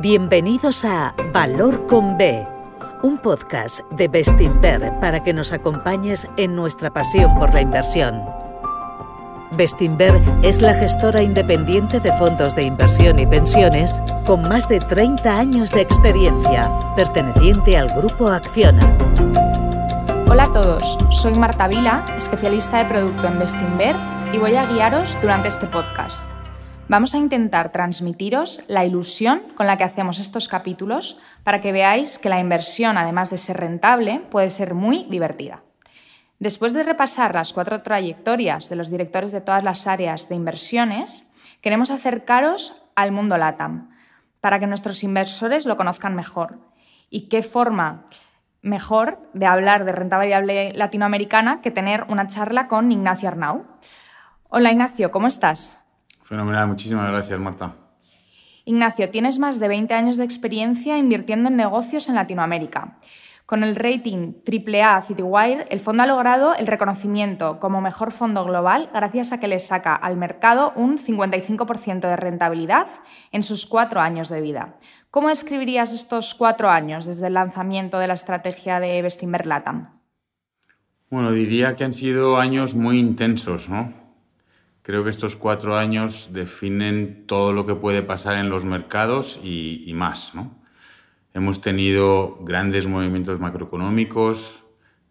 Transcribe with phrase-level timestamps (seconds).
[0.00, 2.48] Bienvenidos a Valor con B,
[3.02, 8.22] un podcast de Bestinver para que nos acompañes en nuestra pasión por la inversión.
[9.58, 15.38] Bestinver es la gestora independiente de fondos de inversión y pensiones con más de 30
[15.38, 18.96] años de experiencia, perteneciente al grupo Acciona.
[20.30, 23.96] Hola a todos, soy Marta Vila, especialista de producto en Bestinver
[24.32, 26.24] y voy a guiaros durante este podcast.
[26.90, 32.18] Vamos a intentar transmitiros la ilusión con la que hacemos estos capítulos para que veáis
[32.18, 35.62] que la inversión, además de ser rentable, puede ser muy divertida.
[36.40, 41.30] Después de repasar las cuatro trayectorias de los directores de todas las áreas de inversiones,
[41.60, 43.90] queremos acercaros al mundo LATAM
[44.40, 46.58] para que nuestros inversores lo conozcan mejor.
[47.08, 48.04] ¿Y qué forma
[48.62, 53.64] mejor de hablar de renta variable latinoamericana que tener una charla con Ignacio Arnau?
[54.48, 55.79] Hola Ignacio, ¿cómo estás?
[56.30, 57.74] Fenomenal, muchísimas gracias, Marta.
[58.64, 62.98] Ignacio, tienes más de 20 años de experiencia invirtiendo en negocios en Latinoamérica.
[63.46, 68.90] Con el rating AAA Citywire, el fondo ha logrado el reconocimiento como mejor fondo global
[68.94, 72.86] gracias a que le saca al mercado un 55% de rentabilidad
[73.32, 74.76] en sus cuatro años de vida.
[75.10, 79.98] ¿Cómo describirías estos cuatro años desde el lanzamiento de la estrategia de Bestinver Latam?
[81.10, 83.99] Bueno, diría que han sido años muy intensos, ¿no?
[84.82, 89.90] Creo que estos cuatro años definen todo lo que puede pasar en los mercados y,
[89.94, 90.34] más.
[90.34, 90.56] ¿no?
[91.34, 94.64] Hemos tenido grandes movimientos macroeconómicos,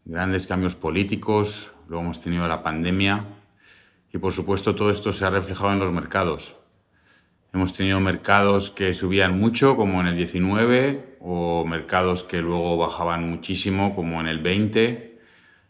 [0.06, 3.28] grandes cambios políticos, luego hemos tenido la pandemia
[4.12, 6.56] y por supuesto todo esto se ha reflejado en los mercados.
[7.54, 13.28] Hemos tenido mercados que subían mucho, como en el 19, o mercados que luego bajaban
[13.30, 15.09] muchísimo, como en el 20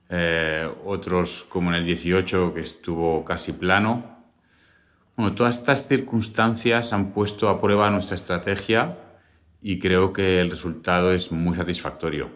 [0.10, 4.04] eh, otros como en el 18 que estuvo casi plano.
[5.16, 8.94] Bueno, todas estas circunstancias han puesto a prueba nuestra estrategia
[9.62, 12.32] y creo que el resultado es muy satisfactorio.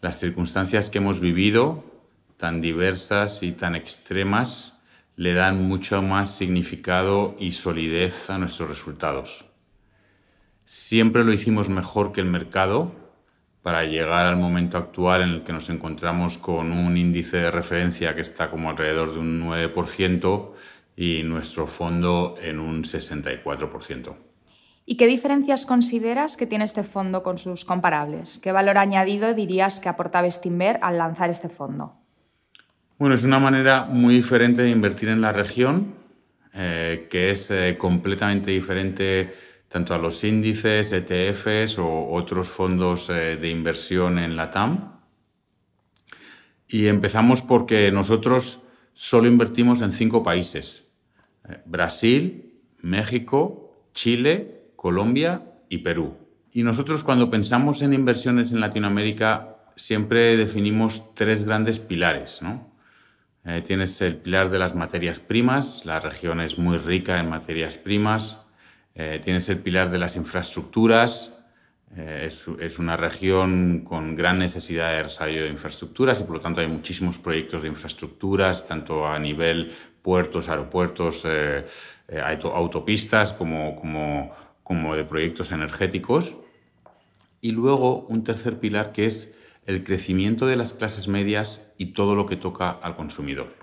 [0.00, 1.84] Las circunstancias que hemos vivido,
[2.36, 4.78] tan diversas y tan extremas,
[5.16, 9.44] le dan mucho más significado y solidez a nuestros resultados.
[10.64, 12.92] Siempre lo hicimos mejor que el mercado
[13.62, 18.14] para llegar al momento actual en el que nos encontramos con un índice de referencia
[18.14, 20.52] que está como alrededor de un 9%
[20.96, 24.14] y nuestro fondo en un 64%.
[24.86, 28.38] ¿Y qué diferencias consideras que tiene este fondo con sus comparables?
[28.38, 31.94] ¿Qué valor añadido dirías que aporta Bestinver al lanzar este fondo?
[32.98, 35.94] Bueno, es una manera muy diferente de invertir en la región,
[36.52, 39.32] eh, que es eh, completamente diferente
[39.70, 44.98] tanto a los índices, ETFs o otros fondos eh, de inversión en la TAM.
[46.66, 48.62] Y empezamos porque nosotros
[48.94, 50.88] solo invertimos en cinco países.
[51.48, 56.16] Eh, Brasil, México, Chile, Colombia y Perú.
[56.50, 62.40] Y nosotros cuando pensamos en inversiones en Latinoamérica siempre definimos tres grandes pilares.
[63.44, 67.78] Eh, tienes el pilar de las materias primas, la región es muy rica en materias
[67.78, 68.39] primas,
[68.94, 71.32] eh, tienes el pilar de las infraestructuras.
[71.96, 76.60] Eh, es, una región con gran necesidad de desarrollo de infraestructuras y por lo tanto
[76.60, 81.64] hay muchísimos proyectos de infraestructuras, tanto a nivel puertos, aeropuertos, eh,
[82.54, 84.30] autopistas, como, como,
[84.62, 86.36] como de proyectos energéticos.
[87.40, 89.34] Y luego un tercer pilar que es
[89.66, 93.54] el crecimiento de las clases medias y todo lo que toca al consumidor.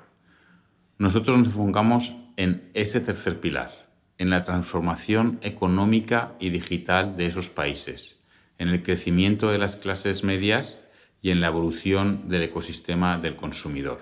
[0.97, 3.86] Nosotros nos enfocamos en ese tercer pilar
[4.17, 8.19] en la transformación económica y digital de esos países,
[8.57, 10.81] en el crecimiento de las clases medias
[11.21, 13.99] y en la evolución del ecosistema del consumidor.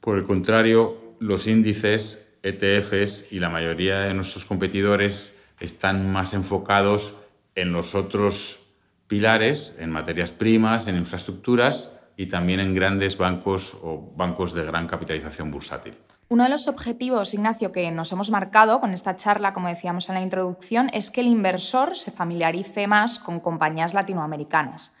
[0.00, 7.14] Por el contrario, los índices, ETFs y la mayoría de nuestros competidores están más enfocados
[7.54, 8.60] en los otros
[9.06, 14.86] pilares, en materias primas, en infraestructuras y también en grandes bancos o bancos de gran
[14.86, 15.96] capitalización bursátil.
[16.28, 20.14] Uno de los objetivos, Ignacio, que nos hemos marcado con esta charla, como decíamos en
[20.14, 24.94] la introducción, es que el inversor se familiarice más con compañías latinoamericanas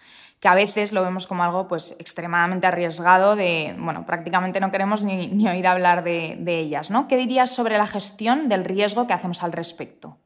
[0.44, 5.02] que a veces lo vemos como algo pues, extremadamente arriesgado, de, bueno, prácticamente no queremos
[5.02, 6.90] ni, oír hablar de, ellas.
[6.90, 7.08] ¿no?
[7.08, 10.18] ¿Qué dirías sobre la gestión del riesgo que hacemos al respecto?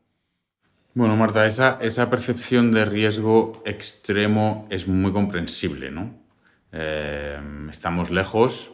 [0.92, 5.92] Bueno, Marta, esa, esa percepción de riesgo extremo es muy comprensible.
[5.92, 6.10] ¿no?
[6.72, 8.72] Eh, estamos lejos,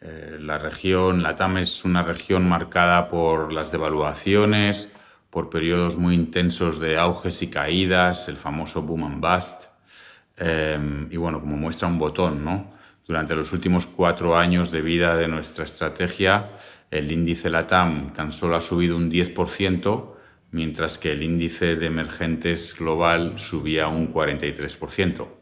[0.00, 4.90] eh, la región, la TAM es una región marcada por las devaluaciones,
[5.30, 9.64] por periodos muy intensos de auges y caídas, el famoso boom and bust.
[10.36, 12.72] Eh, y bueno, como muestra un botón, ¿no?
[13.06, 16.50] Durante los últimos cuatro años de vida de nuestra estrategia,
[16.90, 20.14] el índice LATAM tan solo ha subido un 10%,
[20.52, 25.37] mientras que el índice de emergentes global subía un 43%.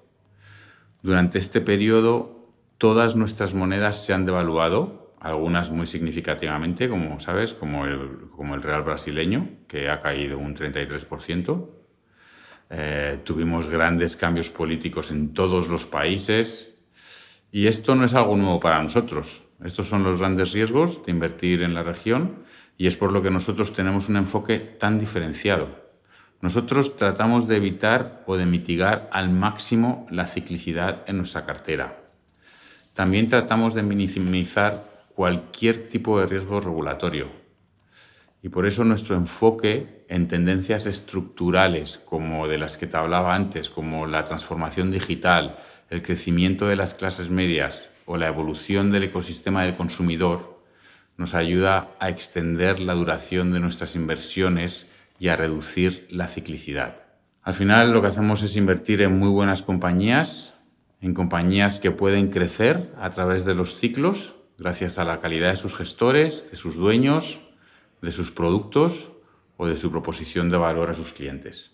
[1.06, 7.87] Durante este periodo, todas nuestras monedas se han devaluado, algunas muy significativamente, como sabes, como
[7.87, 11.69] el, real brasileño, que ha caído un 33%.
[12.70, 16.75] Eh, tuvimos grandes cambios políticos en todos los países
[17.52, 19.44] y esto no es algo nuevo para nosotros.
[19.64, 22.43] Estos son los grandes riesgos de invertir en la región
[22.76, 25.86] y es por lo que nosotros tenemos un enfoque tan diferenciado.
[26.41, 31.99] Nosotros tratamos de evitar o de mitigar al máximo la ciclicidad en nuestra cartera.
[32.94, 34.85] También tratamos de minimizar
[35.15, 37.29] cualquier tipo de riesgo regulatorio.
[38.43, 43.71] Y por eso nuestro enfoque en tendencias estructurales, como de las que te hablaba antes,
[43.71, 45.56] como la transformación digital,
[45.91, 50.62] el crecimiento de las clases medias o la evolución del ecosistema del consumidor,
[51.17, 54.87] nos ayuda a extender la duración de nuestras inversiones
[55.18, 56.96] y a reducir la ciclicidad.
[57.42, 60.54] Al final lo que hacemos es invertir en muy buenas compañías,
[61.00, 65.56] en compañías que pueden crecer a través de los ciclos gracias a la calidad de
[65.56, 67.40] sus gestores, de sus dueños,
[68.02, 69.12] de sus productos
[69.56, 71.72] o de su proposición de valor a sus clientes.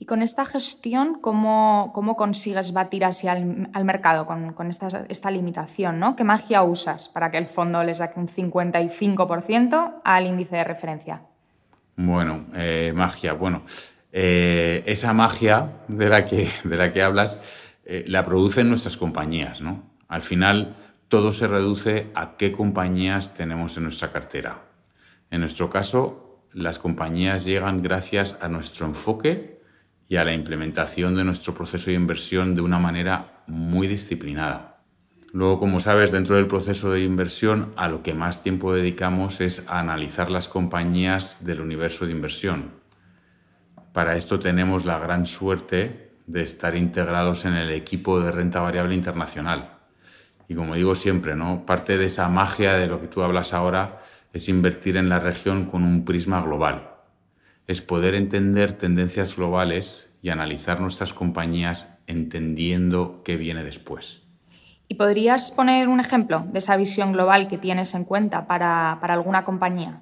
[0.00, 4.86] Y con esta gestión, ¿cómo, cómo consigues batir así al, al mercado con, con esta,
[5.08, 5.98] esta, limitación?
[5.98, 6.14] ¿no?
[6.14, 11.27] ¿Qué magia usas para que el fondo le saque un 55% al índice de referencia?
[12.00, 13.32] Bueno, eh, magia.
[13.32, 13.64] Bueno,
[14.12, 17.40] eh, esa magia de la que, de la que hablas
[17.84, 19.60] eh, la producen nuestras compañías.
[19.60, 19.82] ¿no?
[20.06, 20.76] Al final,
[21.08, 24.62] todo se reduce a qué compañías tenemos en nuestra cartera.
[25.32, 29.60] En nuestro caso, las compañías llegan gracias a nuestro enfoque
[30.06, 34.77] y a la implementación de nuestro proceso de inversión de una manera muy disciplinada.
[35.32, 39.64] Luego, como sabes, dentro del proceso de inversión a lo que más tiempo dedicamos es
[39.66, 42.70] a analizar las compañías del universo de inversión.
[43.92, 48.94] Para esto tenemos la gran suerte de estar integrados en el equipo de renta variable
[48.94, 49.78] internacional.
[50.48, 51.66] Y como digo siempre, ¿no?
[51.66, 54.00] parte de esa magia de lo que tú hablas ahora
[54.32, 56.98] es invertir en la región con un prisma global
[57.68, 64.22] es poder entender tendencias globales y analizar nuestras compañías entendiendo qué viene después.
[64.88, 69.44] ¿Y podrías poner un ejemplo de esa visión global que tienes en cuenta para, alguna
[69.44, 70.00] compañía?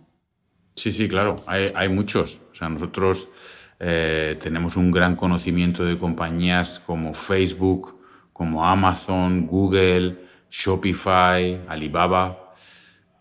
[0.76, 2.40] Sí, sí, claro, hay, muchos.
[2.52, 3.28] O sea, nosotros
[3.80, 7.98] eh, tenemos un gran conocimiento de compañías como Facebook,
[8.32, 10.18] como Amazon, Google,
[10.48, 12.52] Shopify, Alibaba.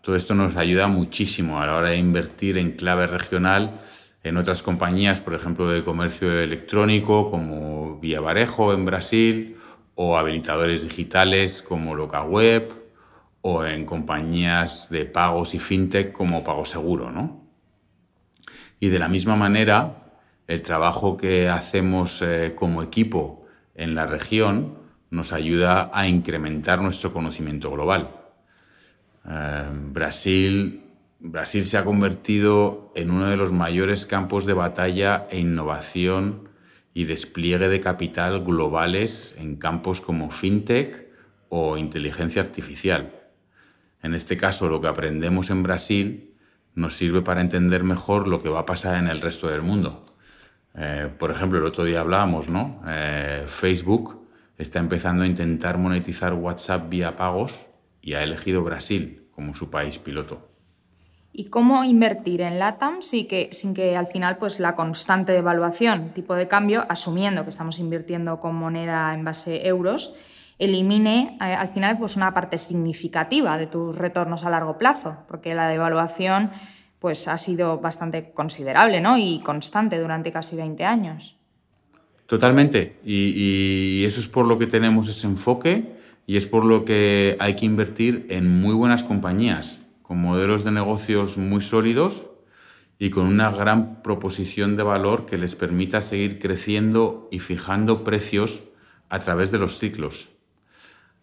[0.02, 3.80] Todo esto nos ayuda muchísimo a la hora de invertir en clave regional
[4.22, 9.56] en otras compañías, por ejemplo, de comercio electrónico como Vía Varejo en Brasil,
[9.96, 12.72] o habilitadores digitales como LocaWeb,
[13.40, 17.10] o en compañías de pagos y fintech como PagoSeguro.
[17.10, 17.44] ¿no?
[18.80, 20.12] Y de la misma manera,
[20.46, 24.78] el trabajo que hacemos eh, como equipo en la región
[25.10, 28.10] nos ayuda a incrementar nuestro conocimiento global.
[29.28, 30.86] Eh, Brasil
[31.18, 36.45] Brasil se ha convertido en uno de los mayores campos de batalla e innovación
[36.96, 41.06] y despliegue de capital globales en campos como fintech
[41.50, 43.12] o inteligencia artificial.
[44.00, 46.32] En este caso, lo que aprendemos en Brasil
[46.74, 50.06] nos sirve para entender mejor lo que va a pasar en el resto del mundo.
[50.74, 52.80] Eh, por ejemplo, el otro día hablábamos, ¿no?
[52.88, 54.26] Eh, Facebook
[54.56, 57.66] está empezando a intentar monetizar WhatsApp vía pagos
[58.00, 60.55] y ha elegido Brasil como su país piloto
[61.38, 66.14] y cómo invertir en LATAM sin que, sin que al final pues, la constante devaluación,
[66.14, 70.14] tipo de cambio, asumiendo que estamos invirtiendo con moneda en base euros,
[70.58, 75.54] elimine eh, al final pues, una parte significativa de tus retornos a largo plazo, porque
[75.54, 76.52] la devaluación
[77.00, 79.18] pues, ha sido bastante considerable ¿no?
[79.18, 81.36] y constante durante casi 20 años.
[82.24, 86.86] Totalmente, y, y eso es por lo que tenemos ese enfoque y es por lo
[86.86, 92.30] que hay que invertir en muy buenas compañías con modelos de negocios muy sólidos
[92.98, 98.62] y con una gran proposición de valor que les permita seguir creciendo y fijando precios
[99.08, 100.28] a través de los ciclos.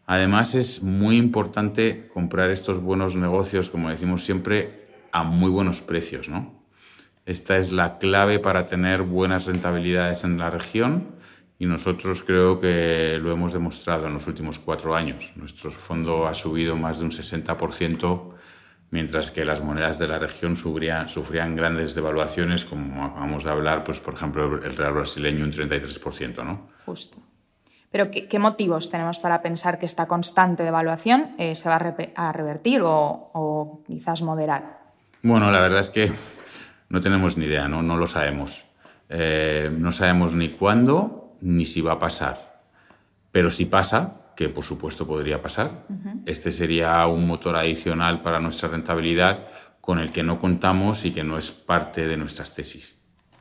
[0.05, 6.27] Además es muy importante comprar estos buenos negocios, como decimos siempre, a muy buenos precios.
[6.27, 6.53] ¿no?
[7.25, 11.15] Esta es la clave para tener buenas rentabilidades en la región
[11.57, 15.31] y nosotros creo que lo hemos demostrado en los últimos cuatro años.
[15.37, 18.33] Nuestro fondo ha subido más de un 60%
[18.93, 23.83] mientras que las monedas de la región sufrían, sufrían grandes devaluaciones, como acabamos de hablar,
[23.83, 26.45] pues por ejemplo el real brasileño un 33%.
[26.45, 26.69] ¿no?
[26.85, 27.17] Justo.
[27.89, 32.81] Pero ¿qué, motivos tenemos para pensar que esta constante devaluación eh, se va a, revertir
[32.83, 34.81] o, quizás moderar?
[35.23, 36.11] Bueno, la verdad es que
[36.89, 38.67] No tenemos ni idea, no, no lo sabemos.
[39.09, 42.61] Eh, no sabemos ni cuándo ni si va a pasar.
[43.31, 45.85] Pero si pasa, que por supuesto podría pasar,
[46.25, 49.47] este sería un motor adicional para nuestra rentabilidad
[49.81, 52.95] con el que no contamos y que no es parte de nuestras tesis.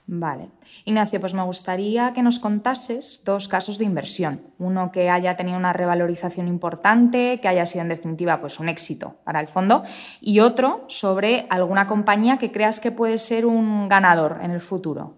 [0.07, 0.51] Vale.
[0.85, 4.43] Ignacio, pues me gustaría que nos contases dos casos de inversión.
[4.59, 9.19] Uno que haya tenido una revalorización importante, que haya sido en definitiva pues, un éxito
[9.25, 9.85] para el fondo,
[10.21, 15.15] y otro sobre alguna compañía que creas que puede ser un ganador en el futuro.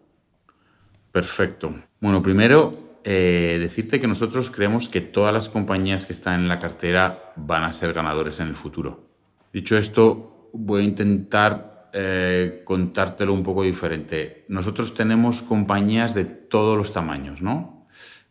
[1.11, 1.75] Perfecto.
[2.01, 6.59] Bueno, primero eh, decirte que nosotros creemos que todas las compañías que están en la
[6.59, 9.11] cartera van a ser ganadores en el futuro.
[9.53, 14.47] Dicho esto, voy a intentar eh, contártelo un poco diferente.
[14.49, 17.87] Nosotros tenemos compañías de todos los tamaños, ¿no?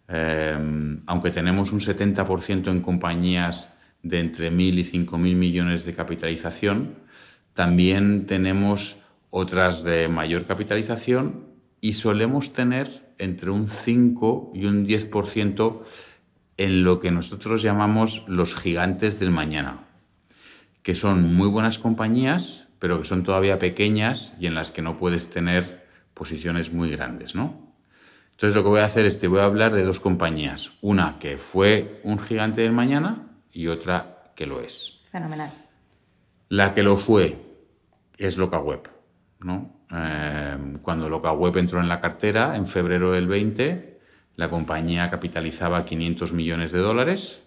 [0.08, 0.58] Eh,
[1.06, 6.96] aunque tenemos un 70% en compañías de entre 1.000 y 5.000 millones de capitalización,
[7.54, 8.98] también tenemos
[9.30, 11.53] otras de mayor capitalización
[11.84, 15.82] y solemos tener entre un 5 y un 10%
[16.56, 19.84] en lo que nosotros llamamos los gigantes del mañana,
[20.82, 24.98] que son muy buenas compañías pero que son todavía pequeñas y en las que no
[24.98, 27.74] puedes tener posiciones muy grandes, ¿no?
[28.32, 31.18] Entonces lo que voy a hacer es te voy a hablar de dos compañías, una
[31.18, 35.00] que fue un gigante del mañana y otra que lo es.
[35.10, 35.50] Fenomenal.
[36.50, 37.38] La que lo fue
[38.18, 38.90] es LocaWeb,
[39.40, 39.83] ¿no?
[39.96, 44.00] Eh, cuando LocaWeb entró en la cartera en febrero del 20,
[44.36, 47.44] la compañía capitalizaba 500 millones de dólares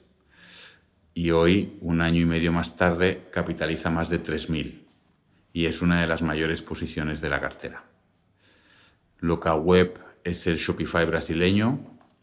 [1.12, 4.84] y hoy, un año y medio más tarde, capitaliza más de 3.000
[5.52, 7.84] y es una de las mayores posiciones de la cartera.
[9.18, 11.80] LocaWeb es el Shopify brasileño,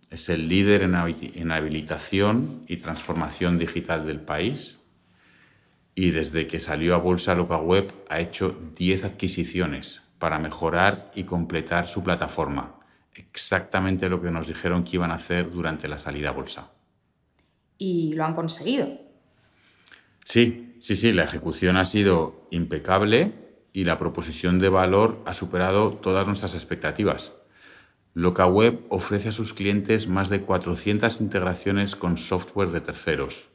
[0.10, 4.80] es el líder en habilitación y transformación digital del país.
[5.96, 11.86] Y desde que salió a bolsa LocaWeb ha hecho 10 adquisiciones para mejorar y completar
[11.86, 12.80] su plataforma,
[13.14, 16.72] exactamente lo que nos dijeron que iban a hacer durante la salida a bolsa.
[17.78, 18.88] Y lo han conseguido.
[20.24, 23.32] Sí, Sí, sí, la ejecución ha sido impecable
[23.72, 27.36] y la proposición de valor ha superado todas nuestras expectativas.
[28.14, 33.48] LocaWeb ofrece a sus clientes más de 400 integraciones con software de terceros,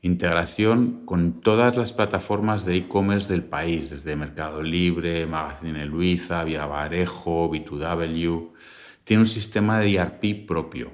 [0.00, 7.50] integración con todas las plataformas de e-commerce del país, desde Mercado Libre, Magazine Luiza, Viavarejo,
[7.50, 8.50] B2W.
[9.02, 10.92] Tiene un sistema de ERP propio.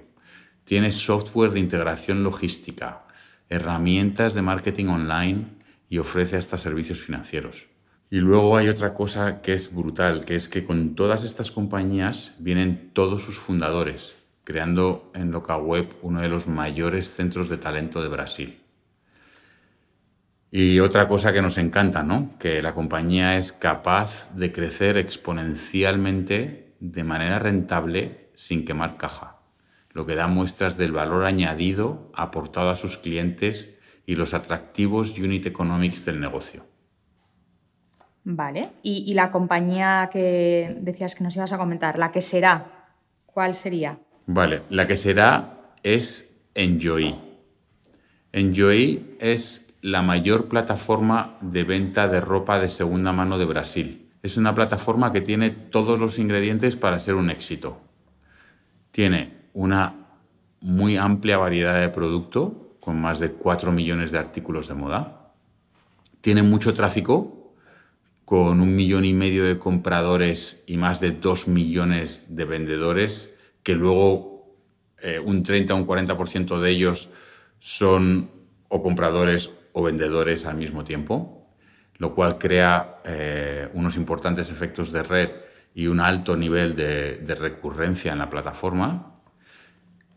[0.65, 3.05] Tiene software de integración logística,
[3.51, 5.47] herramientas de marketing online
[5.91, 7.69] y ofrece hasta servicios financieros.
[8.11, 12.35] Y luego hay otra cosa que es brutal, que es que con todas estas compañías
[12.39, 18.09] vienen todos sus fundadores, creando en LocaWeb uno de los mayores centros de talento de
[18.09, 18.64] Brasil.
[20.57, 22.39] Y otra cosa que nos encanta, ¿no?
[22.39, 29.41] Que la compañía es capaz de crecer exponencialmente de manera rentable sin quemar caja,
[29.91, 35.45] lo que da muestras del valor añadido aportado a sus clientes y los atractivos unit
[35.45, 36.65] economics del negocio.
[38.23, 38.69] Vale.
[38.85, 42.93] ¿Y, la compañía que decías que nos ibas a comentar, la que será,
[43.27, 43.99] cuál sería?
[44.27, 47.17] Vale, la que será es Enjoy.
[48.31, 54.09] Enjoy es la mayor plataforma de venta de ropa de segunda mano de Brasil.
[54.23, 57.77] Es una plataforma que tiene todos los ingredientes para ser un éxito.
[58.93, 60.07] Tiene una
[60.63, 65.35] muy amplia variedad de producto, con más de 4 millones de artículos de moda.
[66.23, 67.53] Tiene mucho tráfico,
[68.25, 73.75] con un millón y medio de compradores y más de 2 millones de vendedores, que
[73.75, 74.57] luego
[75.03, 77.11] eh, un 30 o un 40% de ellos
[77.59, 78.31] son
[78.71, 81.51] o compradores o vendedores al mismo tiempo,
[81.99, 85.31] lo cual crea eh, unos importantes efectos de red
[85.75, 89.21] y un alto nivel de, recurrencia en la plataforma,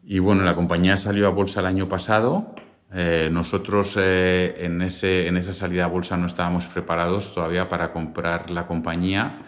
[0.06, 2.56] y bueno, la compañía salió a bolsa el año pasado.
[2.94, 7.92] Eh, nosotros eh, en, ese, en esa salida a bolsa no estábamos preparados todavía para
[7.92, 9.42] comprar la compañía,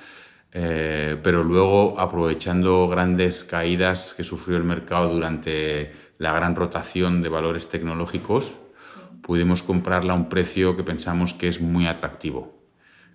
[0.51, 7.69] pero luego aprovechando grandes caídas que sufrió el mercado durante la gran rotación de valores
[7.69, 8.57] tecnológicos,
[9.29, 12.65] pudimos comprarla a un precio que pensamos que es muy atractivo.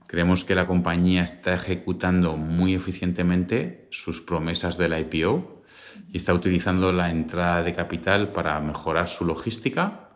[0.06, 5.64] Creemos que la compañía está ejecutando muy eficientemente sus promesas del IPO
[6.12, 10.11] y está utilizando la entrada de capital para mejorar su logística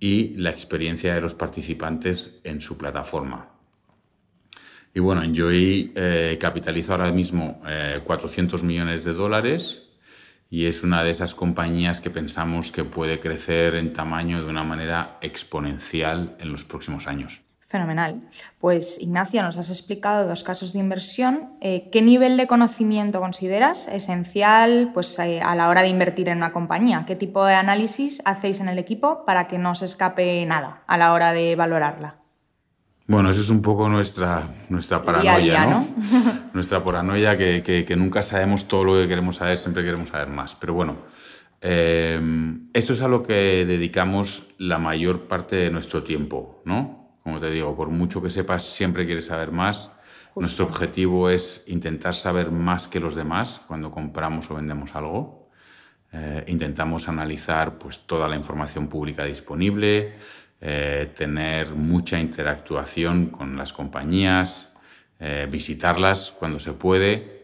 [0.00, 3.50] y la experiencia de los participantes en su plataforma.
[4.92, 7.62] Y bueno, Enjoy eh, capitaliza ahora mismo
[8.04, 9.85] 400 eh, millones de dólares
[10.48, 14.64] y es una de esas compañías que pensamos que puede crecer en tamaño de una
[14.64, 17.42] manera exponencial en los próximos años.
[17.68, 18.22] Fenomenal.
[18.60, 21.56] Pues Ignacio, nos has explicado dos casos de inversión.
[21.60, 26.38] Eh, ¿Qué nivel de conocimiento consideras esencial pues, eh, a la hora de invertir en
[26.38, 27.04] una compañía?
[27.08, 30.96] ¿Qué tipo de análisis hacéis en el equipo para que no se escape nada a
[30.96, 32.25] la hora de valorarla?
[33.08, 35.88] Bueno, eso es un poco nuestra, nuestra paranoia, ¿no?
[36.52, 40.56] nuestra paranoia que, que, nunca sabemos todo lo que queremos saber, siempre queremos saber más.
[40.56, 40.96] Pero bueno,
[41.60, 42.20] eh,
[42.72, 47.18] esto es a lo que dedicamos la mayor parte de nuestro tiempo, ¿no?
[47.22, 49.92] Como te digo, por mucho que sepas, siempre quieres saber más.
[50.34, 55.48] Nuestro objetivo es intentar saber más que los demás cuando compramos o vendemos algo.
[56.12, 60.14] Eh, intentamos analizar pues, toda la información pública disponible,
[60.60, 64.72] eh, tener mucha interactuación con las compañías,
[65.18, 67.36] eh, visitarlas cuando se puede.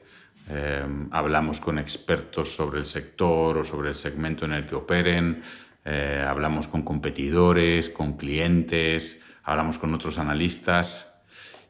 [1.12, 5.40] hablamos con expertos sobre el sector o sobre el segmento en el que operen.
[6.26, 11.12] hablamos con competidores, con clientes hablamos con otros analistas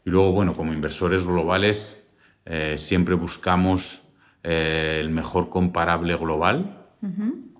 [0.04, 2.02] y luego, bueno, como inversores globales
[2.44, 4.02] eh, siempre buscamos
[4.42, 6.78] eh, el mejor comparable global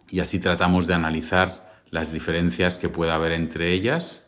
[0.09, 4.25] y así tratamos de analizar las diferencias que pueda haber entre ellas.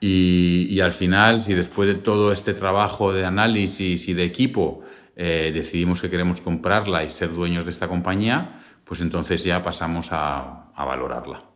[0.00, 4.80] Y, al final, si después de todo este trabajo de análisis y de equipo
[5.14, 10.08] eh, decidimos que queremos comprarla y ser dueños de esta compañía, pues entonces ya pasamos
[10.10, 11.49] a valorarla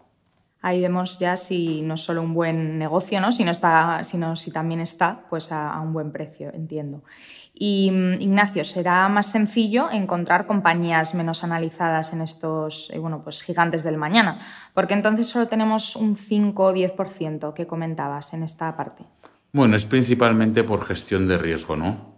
[0.65, 3.31] ahí vemos ya si no es solo un buen negocio, ¿no?
[3.31, 7.05] si, está, sino si también está pues a, un buen precio, entiendo.
[7.53, 13.43] Y mm, Ignacio, ¿será más sencillo encontrar compañías menos analizadas en estos eh, bueno, pues,
[13.43, 14.39] gigantes del mañana?
[14.73, 19.05] Porque entonces solo tenemos un 5 o 10% que comentabas en esta parte.
[19.53, 22.15] Bueno, es principalmente por gestión de riesgo, ¿no?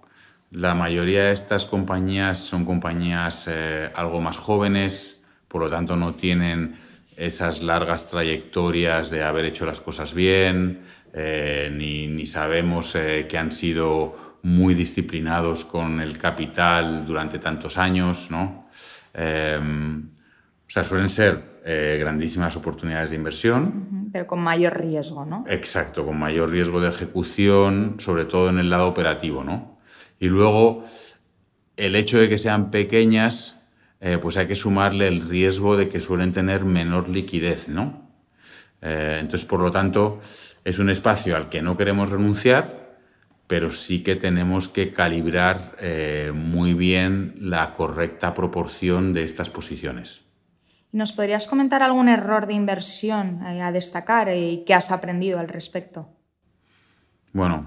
[0.52, 6.14] La mayoría de estas compañías son compañías eh, algo más jóvenes, por lo tanto no
[6.14, 6.86] tienen
[7.16, 10.82] esas largas trayectorias de haber hecho las cosas bien,
[11.12, 18.30] eh, ni, sabemos eh, que han sido muy disciplinados con el capital durante tantos años,
[18.30, 18.68] ¿no?
[19.14, 24.11] Em, o sea, suelen ser eh, grandísimas oportunidades de inversión.
[24.12, 25.44] Pero con mayor riesgo, ¿no?
[25.48, 29.79] Exacto, con mayor riesgo de ejecución, sobre todo en el lado operativo, ¿no?
[30.20, 30.85] Y luego,
[31.76, 33.59] el hecho de que sean pequeñas
[34.00, 38.11] eh, pues hay que sumarle el riesgo de que suelen tener menor liquidez, ¿no?
[38.82, 40.20] Eh, entonces, por lo tanto,
[40.64, 42.98] es un espacio al que no queremos renunciar,
[43.46, 50.22] pero sí que tenemos que calibrar eh, muy bien la correcta proporción de estas posiciones.
[50.92, 56.09] ¿Nos podrías comentar algún error de inversión a destacar y qué has aprendido al respecto?
[57.32, 57.66] Bueno,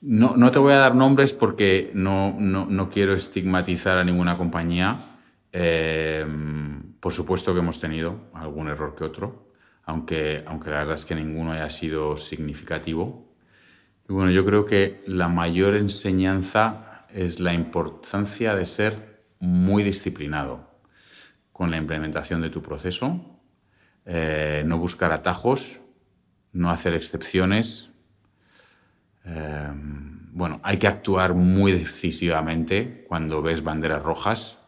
[0.00, 5.18] no, te voy a dar nombres porque no, quiero estigmatizar a ninguna compañía.
[5.52, 6.26] Eh,
[7.00, 9.52] por supuesto que hemos tenido algún error que otro,
[9.84, 13.30] aunque, aunque la verdad es que ninguno haya sido significativo.
[14.08, 20.70] Bueno, yo creo que la mayor enseñanza es la importancia de ser muy disciplinado
[21.52, 23.40] con la implementación de tu proceso,
[24.06, 25.80] eh, no buscar atajos,
[26.52, 27.89] no hacer excepciones,
[29.30, 34.58] Em, bueno, hay que actuar muy decisivamente cuando ves banderas rojas.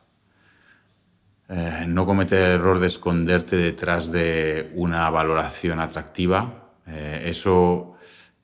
[1.48, 6.70] Eh, no cometer el error de esconderte detrás de una valoración atractiva.
[6.87, 7.94] Eh, eso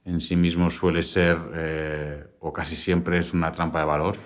[0.05, 4.17] en sí mismo suele ser, eh, o casi siempre es una trampa de valor.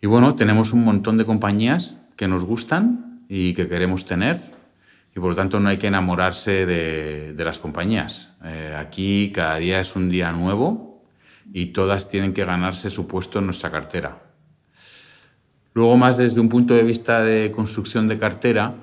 [0.00, 4.40] Y bueno, tenemos un montón de compañías que nos gustan y que queremos tener
[5.14, 8.34] y por lo tanto no hay que enamorarse de, las compañías.
[8.44, 11.04] Eh, aquí cada día es un día nuevo
[11.52, 14.22] y todas tienen que ganarse su puesto en nuestra cartera.
[15.72, 18.74] Luego, más desde un punto de vista de construcción de cartera,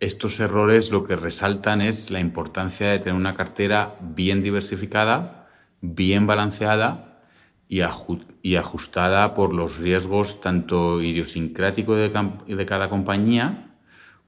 [0.00, 5.48] estos errores lo que resaltan es la importancia de tener una cartera bien diversificada,
[5.80, 7.20] bien balanceada
[7.68, 13.67] y, ajustada por los riesgos tanto idiosincráticos de cada compañía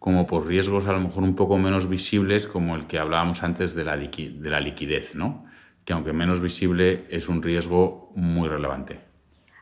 [0.00, 3.76] como por riesgos a lo mejor un poco menos visibles, como el que hablábamos antes
[3.76, 5.44] de la, de la liquidez, ¿no?
[5.84, 9.00] que aunque menos visible es un riesgo muy relevante.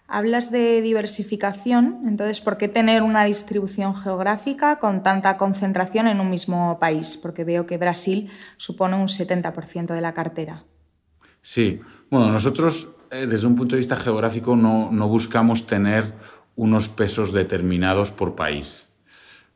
[0.06, 6.30] Hablas de diversificación, entonces, ¿por qué tener una distribución geográfica con tanta concentración en un
[6.30, 7.18] mismo país?
[7.18, 10.64] Porque veo que Brasil supone un 70% de la cartera.
[11.42, 16.14] Sí, bueno, nosotros eh, desde un punto de vista geográfico no, no buscamos tener
[16.56, 18.87] unos pesos determinados por país.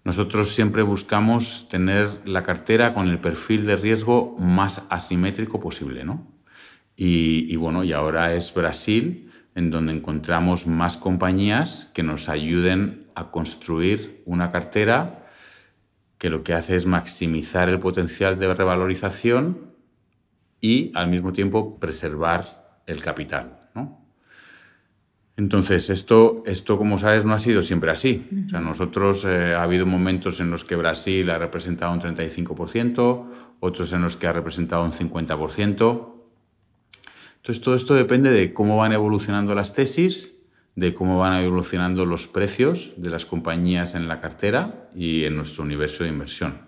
[0.05, 6.27] Nosotros siempre buscamos tener la cartera con el perfil de riesgo más asimétrico posible, ¿no?
[6.97, 13.31] Y, bueno, y ahora es Brasil en donde encontramos más compañías que nos ayuden a
[13.31, 15.27] construir una cartera
[16.19, 19.73] que lo que hace es maximizar el potencial de revalorización
[20.61, 23.71] y al mismo tiempo preservar el capital.
[25.37, 28.29] Entonces, esto, esto, como sabes, no ha sido siempre así.
[28.47, 33.27] O sea, nosotros eh, ha habido momentos en los que Brasil ha representado un 35%,
[33.61, 36.13] otros en los que ha representado un 50%.
[37.37, 40.35] Entonces, todo esto depende de cómo van evolucionando las tesis,
[40.77, 45.65] de cómo van evolucionando los precios de las compañías en la cartera y en nuestro
[45.65, 46.59] universo de inversión.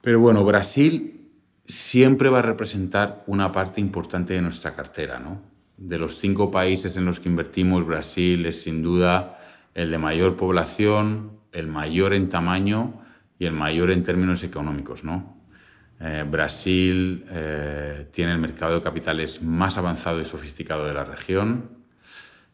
[0.00, 1.28] Pero bueno, Brasil
[1.66, 5.49] siempre va a representar una parte importante de nuestra cartera, ¿no?
[5.80, 9.40] De los cinco países en los que invertimos, Brasil es sin duda
[9.74, 13.00] el de mayor población, el mayor en tamaño
[13.38, 15.02] y el mayor en términos económicos.
[15.98, 21.70] Eh, Brasil eh, tiene el mercado de capitales más avanzado y sofisticado de la región.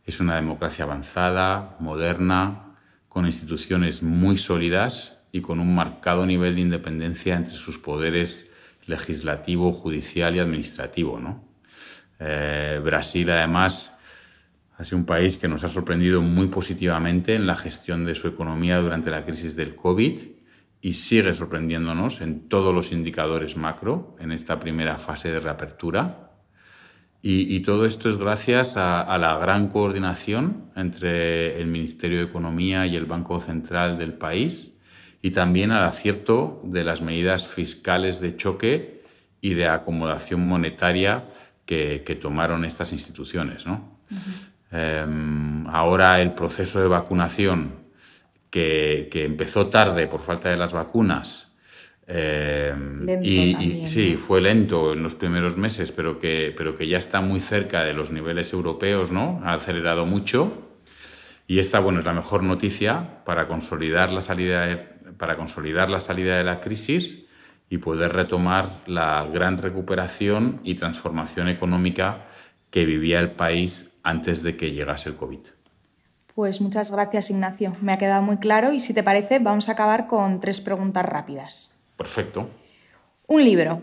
[0.04, 2.76] Es una democracia avanzada, moderna,
[3.08, 8.52] con instituciones muy sólidas y con un marcado nivel de independencia entre sus poderes
[8.86, 11.18] legislativo, judicial y administrativo.
[12.18, 13.94] Eh, Brasil, además,
[14.78, 18.28] ha sido un país que nos ha sorprendido muy positivamente en la gestión de su
[18.28, 20.20] economía durante la crisis del COVID
[20.80, 26.22] y sigue sorprendiéndonos en todos los indicadores macro en esta primera fase de reapertura.
[27.28, 32.86] Y, todo esto es gracias a, a, la gran coordinación entre el Ministerio de Economía
[32.86, 34.74] y el Banco Central del país
[35.22, 39.02] y también al acierto de las medidas fiscales de choque
[39.40, 41.24] y de acomodación monetaria
[41.66, 43.66] que, tomaron estas instituciones.
[43.66, 43.98] ¿no?
[44.70, 47.86] Em, ahora el proceso de vacunación,
[48.50, 51.52] que, empezó tarde por falta de las vacunas,
[52.06, 57.20] em, y, sí, fue lento en los primeros meses, pero que, pero que ya está
[57.20, 59.42] muy cerca de los niveles europeos, ¿no?
[59.44, 60.62] Ha acelerado mucho.
[61.48, 66.36] Y esta, bueno, es la mejor noticia para consolidar la salida para consolidar la salida
[66.36, 67.25] de la crisis
[67.68, 72.26] y poder retomar la gran recuperación y transformación económica
[72.70, 75.40] que vivía el país antes de que llegase el COVID.
[76.34, 77.74] Pues muchas gracias, Ignacio.
[77.80, 81.04] Me ha quedado muy claro y si te parece, vamos a acabar con tres preguntas
[81.04, 81.80] rápidas.
[81.96, 82.48] Perfecto.
[83.26, 83.82] Un libro.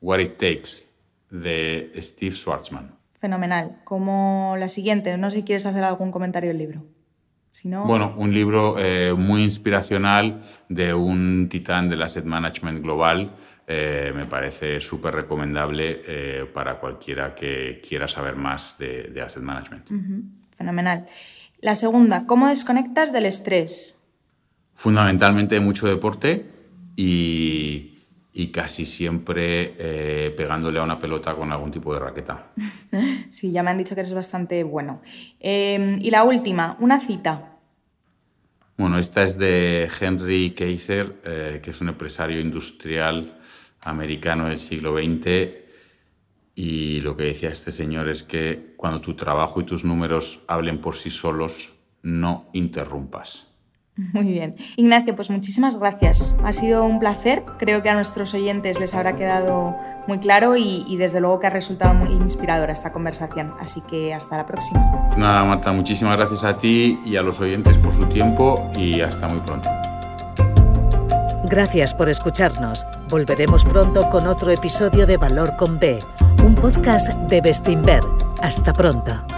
[0.00, 0.86] What It Takes,
[1.30, 2.94] de Steve Schwarzman.
[3.12, 3.76] Fenomenal.
[3.84, 6.84] Como la siguiente, no sé si quieres hacer algún comentario del libro.
[7.64, 13.34] Bueno, un libro eh, muy inspiracional de un titán del asset management global.
[13.66, 19.88] Eh, me parece súper recomendable eh, para cualquiera que quiera saber más de, asset management.
[20.56, 21.06] Fenomenal.
[21.60, 24.00] La segunda, ¿cómo desconectas del estrés?
[24.74, 26.46] Fundamentalmente mucho deporte
[26.96, 27.97] y,
[28.52, 32.52] casi siempre pegándole a una pelota con algún tipo de raqueta.
[33.30, 35.02] sí, ya me han dicho que eres bastante bueno.
[35.40, 37.58] y la última, una cita.
[38.78, 43.36] Bueno, esta es de Henry Kaiser, eh, que es un empresario industrial
[43.80, 45.66] americano del siglo XX.
[46.54, 50.78] Y lo que decía este señor es que cuando tu trabajo y tus números hablen
[50.78, 53.48] por sí solos, no interrumpas.
[54.12, 54.54] Muy bien.
[54.76, 56.36] Ignacio, pues muchísimas gracias.
[56.44, 57.44] Ha sido un placer.
[57.58, 61.50] Creo que a nuestros oyentes les habrá quedado muy claro y, desde luego que ha
[61.50, 63.54] resultado muy inspiradora esta conversación.
[63.60, 65.10] Así que hasta la próxima.
[65.16, 69.28] Nada, Marta, muchísimas gracias a ti y a los oyentes por su tiempo y hasta
[69.28, 69.68] muy pronto.
[71.44, 72.86] Gracias por escucharnos.
[73.08, 75.98] Volveremos pronto con otro episodio de Valor con B,
[76.44, 78.02] un podcast de Bestinver.
[78.42, 79.37] Hasta pronto.